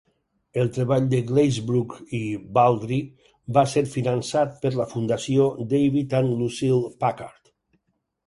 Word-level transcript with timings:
El 0.59 0.69
treball 0.75 1.03
de 1.09 1.17
Glazebrook 1.31 1.91
i 2.19 2.21
Baldry 2.55 2.97
va 3.57 3.65
ser 3.75 3.83
finançat 3.91 4.57
per 4.63 4.71
la 4.79 4.87
Fundació 4.95 5.45
David 5.75 6.15
and 6.21 6.33
Lucile 6.41 6.89
Packard. 7.05 7.55